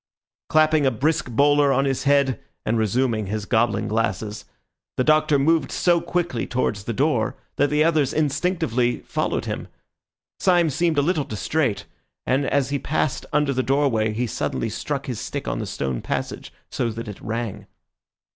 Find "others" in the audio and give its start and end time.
7.83-8.11